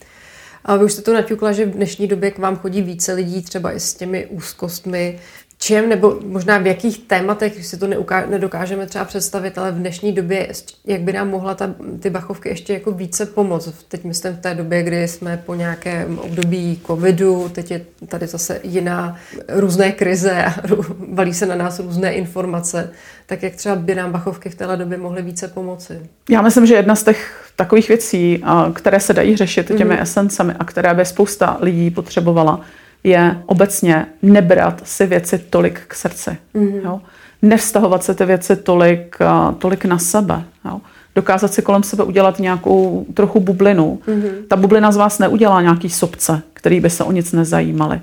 [0.64, 3.42] A vy už jste to naťukla, že v dnešní době k vám chodí více lidí,
[3.42, 5.18] třeba i s těmi úzkostmi,
[5.66, 10.12] čem nebo možná v jakých tématech si to neuká, nedokážeme třeba představit, ale v dnešní
[10.12, 10.48] době,
[10.84, 13.84] jak by nám mohla ta, ty bachovky ještě jako více pomoct.
[13.88, 18.60] Teď myslím v té době, kdy jsme po nějakém období covidu, teď je tady zase
[18.62, 19.16] jiná
[19.48, 20.54] různé krize a
[21.12, 22.90] valí se na nás různé informace,
[23.26, 26.00] tak jak třeba by nám bachovky v téhle době mohly více pomoci?
[26.30, 30.02] Já myslím, že jedna z těch takových věcí, které se dají řešit těmi mm-hmm.
[30.02, 32.60] esencemi a které by spousta lidí potřebovala,
[33.04, 36.36] je obecně nebrat si věci tolik k srdci.
[36.54, 36.80] Mm-hmm.
[36.84, 37.00] Jo?
[37.42, 39.16] Nevztahovat se ty věci tolik,
[39.58, 40.44] tolik na sebe.
[40.64, 40.80] Jo?
[41.16, 44.00] Dokázat si kolem sebe udělat nějakou trochu bublinu.
[44.08, 44.30] Mm-hmm.
[44.48, 48.00] Ta bublina z vás neudělá nějaký sobce, který by se o nic nezajímali.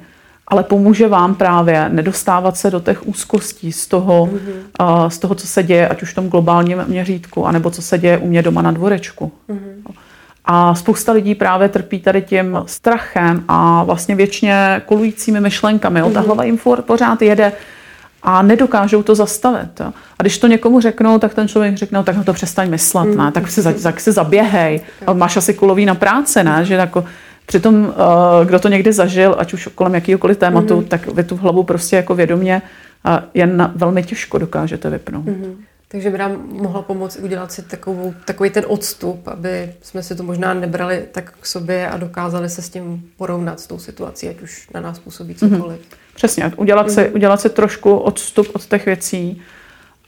[0.48, 5.04] Ale pomůže vám právě nedostávat se do těch úzkostí z toho, mm-hmm.
[5.04, 7.98] uh, z toho, co se děje, ať už v tom globálním měřítku, anebo co se
[7.98, 9.32] děje u mě doma na dvorečku.
[9.50, 9.94] Mm-hmm.
[10.46, 16.00] A spousta lidí právě trpí tady tím strachem a vlastně věčně kolujícími myšlenkami.
[16.00, 16.10] Jo.
[16.10, 16.28] Ta mhm.
[16.28, 17.52] hlava jim pořád jede
[18.24, 19.80] a nedokážou to zastavit.
[19.80, 19.94] Jo.
[20.20, 23.16] A když to někomu řeknou, tak ten člověk řekne, no, tak na to přestaň myslet,
[23.16, 23.32] ne?
[23.32, 24.82] tak si, tak si zaběhej.
[25.08, 26.66] A máš asi kulový na práci, ne?
[26.66, 27.06] Že jako,
[27.46, 27.94] přitom,
[28.42, 30.88] eh, kdo to někdy zažil, ať už kolem jakýkoliv tématu, mm-hmm.
[30.88, 32.62] tak vy tu hlavu prostě jako vědomě
[33.34, 35.26] jen velmi těžko dokážete vypnout.
[35.26, 35.56] Mm-hmm.
[35.94, 40.24] Takže by nám mohla pomoct udělat si takovou, takový ten odstup, aby jsme si to
[40.24, 44.42] možná nebrali tak k sobě a dokázali se s tím porovnat s tou situací, ať
[44.42, 45.56] už na nás působí mhm.
[45.56, 45.80] cokoliv.
[45.80, 45.96] Mm-hmm.
[46.16, 46.94] Přesně, udělat, mm-hmm.
[46.94, 47.14] si, mhm.
[47.14, 49.42] udělat si trošku odstup od těch věcí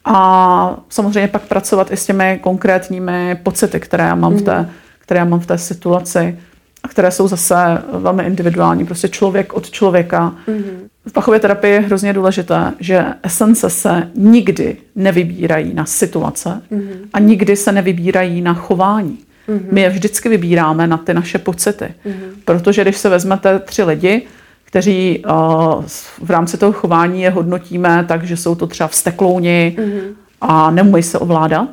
[0.06, 4.40] a samozřejmě pak pracovat i s těmi konkrétními pocity, které já mám, mm-hmm.
[4.40, 4.70] v, té, mhm.
[5.00, 6.40] které já mám v té situaci
[6.84, 7.56] a které jsou zase
[7.92, 10.36] velmi individuální, prostě člověk od člověka.
[10.48, 10.90] Mm-hmm.
[11.08, 16.98] V pachově terapii je hrozně důležité, že esence se nikdy nevybírají na situace mm-hmm.
[17.14, 19.18] a nikdy se nevybírají na chování.
[19.50, 19.62] Mm-hmm.
[19.72, 21.86] My je vždycky vybíráme na ty naše pocity.
[21.86, 22.14] Mm-hmm.
[22.46, 24.22] Protože když se vezmete tři lidi,
[24.64, 25.84] kteří uh,
[26.24, 30.14] v rámci toho chování je hodnotíme tak, že jsou to třeba vsteklouni mm-hmm.
[30.42, 31.68] a nemůžou se ovládat,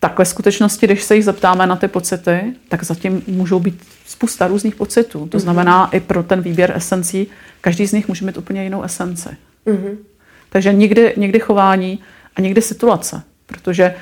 [0.00, 4.46] tak ve skutečnosti, když se jich zeptáme na ty pocity, tak zatím můžou být spousta
[4.46, 5.18] různých pocitů.
[5.18, 5.40] To mm-hmm.
[5.40, 7.26] znamená, i pro ten výběr esencí,
[7.60, 9.28] každý z nich může mít úplně jinou esenci.
[9.66, 9.96] Mm-hmm.
[10.48, 11.98] Takže někdy, někdy chování
[12.36, 13.22] a někdy situace.
[13.46, 13.94] Protože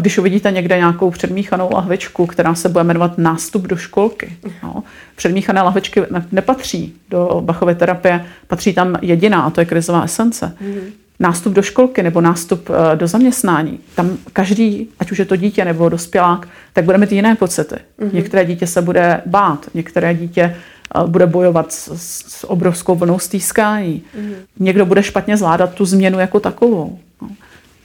[0.00, 4.36] když uvidíte někde nějakou předmíchanou lahvičku, která se bude jmenovat nástup do školky.
[4.62, 4.82] No,
[5.16, 10.56] předmíchané lahvičky nepatří do Bachovy terapie, patří tam jediná, a to je krizová esence.
[10.62, 15.36] Mm-hmm nástup do školky nebo nástup eh, do zaměstnání, tam každý, ať už je to
[15.36, 17.74] dítě nebo dospělák, tak bude mít jiné pocity.
[17.74, 18.12] Mm-hmm.
[18.12, 21.92] Některé dítě se bude bát, některé dítě eh, bude bojovat s,
[22.36, 24.02] s obrovskou vlnou stýskání.
[24.18, 24.34] Mm-hmm.
[24.58, 26.98] Někdo bude špatně zvládat tu změnu jako takovou.
[27.22, 27.28] No.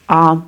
[0.07, 0.41] A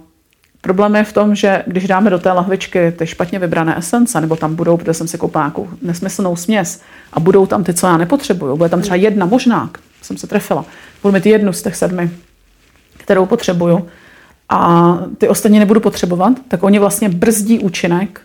[0.62, 4.36] problém je v tom, že když dáme do té lahvičky ty špatně vybrané esence, nebo
[4.36, 6.82] tam budou, protože jsem si koupila nějakou nesmyslnou směs,
[7.14, 9.70] a budou tam ty, co já nepotřebuju, bude tam třeba jedna možná,
[10.02, 10.66] jsem se trefila,
[11.02, 12.12] budu mít jednu z těch sedmi
[13.04, 13.88] kterou potřebuju,
[14.50, 18.22] a ty ostatní nebudu potřebovat, tak oni vlastně brzdí účinek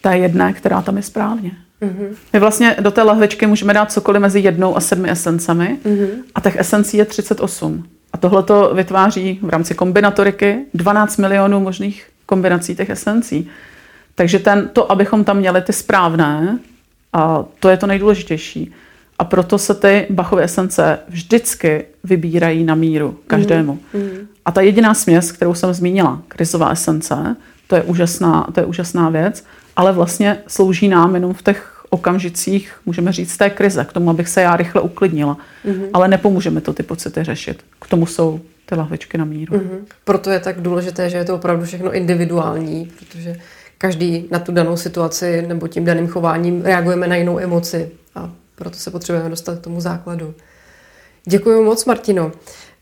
[0.00, 1.50] té jedné, která tam je správně.
[1.82, 2.08] Mm-hmm.
[2.32, 6.08] My vlastně do té lahvičky můžeme dát cokoliv mezi jednou a sedmi esencemi mm-hmm.
[6.34, 7.84] a těch esencí je 38.
[8.12, 13.48] A tohle to vytváří v rámci kombinatoriky 12 milionů možných kombinací těch esencí.
[14.14, 16.58] Takže ten, to, abychom tam měli ty správné,
[17.12, 18.72] a to je to nejdůležitější.
[19.22, 23.78] A proto se ty Bachovy esence vždycky vybírají na míru každému.
[23.94, 24.26] Mm.
[24.44, 29.08] A ta jediná směs, kterou jsem zmínila, krizová esence, to je úžasná, to je úžasná
[29.08, 29.44] věc,
[29.76, 34.28] ale vlastně slouží nám jenom v těch okamžicích, můžeme říct, té krize, k tomu, abych
[34.28, 35.36] se já rychle uklidnila.
[35.66, 35.88] Mm-hmm.
[35.92, 37.64] Ale nepomůže mi to ty pocity řešit.
[37.80, 39.56] K tomu jsou ty lahvičky na míru.
[39.56, 39.78] Mm-hmm.
[40.04, 43.36] Proto je tak důležité, že je to opravdu všechno individuální, protože
[43.78, 47.90] každý na tu danou situaci nebo tím daným chováním reagujeme na jinou emoci.
[48.14, 50.34] A proto se potřebujeme dostat k tomu základu.
[51.24, 52.32] Děkuji moc, Martino.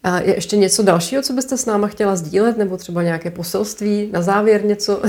[0.02, 4.10] A je ještě něco dalšího, co byste s náma chtěla sdílet, nebo třeba nějaké poselství
[4.12, 5.02] na závěr něco?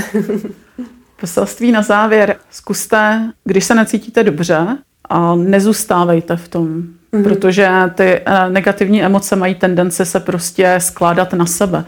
[1.20, 2.36] poselství na závěr.
[2.50, 4.78] Zkuste, když se necítíte dobře,
[5.10, 7.24] a nezůstávejte v tom, mm-hmm.
[7.24, 11.86] protože ty eh, negativní emoce mají tendenci se prostě skládat na sebe.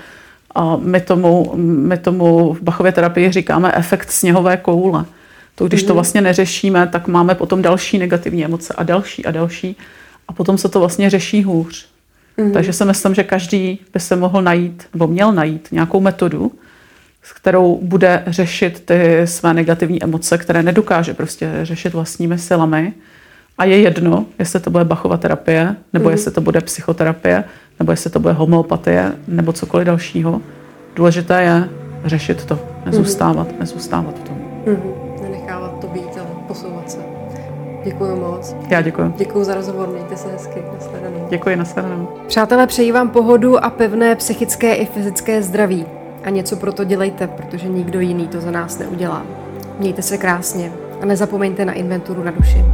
[0.55, 5.05] A my tomu, my tomu v Bachově terapii říkáme efekt sněhové koule.
[5.55, 5.87] To, když mm-hmm.
[5.87, 5.95] to mhm.
[5.95, 9.77] vlastně neřešíme, tak máme potom další negativní emoce a další a další.
[10.27, 11.87] A potom se to vlastně řeší hůř.
[12.37, 12.53] Mm-hmm.
[12.53, 16.51] Takže si myslím, že každý by se mohl najít, nebo měl najít nějakou metodu,
[17.23, 22.93] s kterou bude řešit ty své negativní emoce, které nedokáže prostě řešit vlastními silami.
[23.57, 26.11] A je jedno, jestli to bude Bachova terapie, nebo mm.
[26.11, 27.43] jestli to bude psychoterapie,
[27.79, 30.41] nebo jestli to bude homeopatie, nebo cokoliv dalšího.
[30.95, 31.69] Důležité je
[32.05, 33.59] řešit to, nezůstávat, mm.
[33.59, 34.37] nezůstávat v tom.
[34.67, 35.02] Mm.
[35.83, 36.97] To být, ale posouvat se.
[37.83, 38.55] Děkuji moc.
[38.69, 39.13] Já děkuji.
[39.17, 40.63] Děkuji za rozhovor, mějte se hezky.
[40.73, 41.27] Nasledanou.
[41.29, 42.07] Děkuji, nasledanou.
[42.27, 45.85] Přátelé, přeji vám pohodu a pevné psychické i fyzické zdraví.
[46.23, 49.25] A něco pro to dělejte, protože nikdo jiný to za nás neudělá.
[49.79, 52.65] Mějte se krásně a nezapomeňte na inventuru na duši.